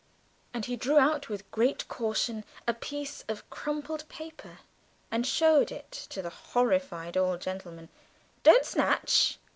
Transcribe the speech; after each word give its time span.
And 0.51 0.65
he 0.65 0.75
drew 0.75 0.97
out 0.97 1.29
with 1.29 1.51
great 1.51 1.87
caution 1.87 2.43
a 2.67 2.73
piece 2.73 3.23
of 3.29 3.47
crumpled 3.51 4.09
paper 4.09 4.57
and 5.11 5.27
showed 5.27 5.71
it 5.71 5.91
to 6.09 6.23
the 6.23 6.31
horrified 6.31 7.15
old 7.15 7.39
gentleman. 7.41 7.87
"Don't 8.41 8.65
snatch 8.65 9.37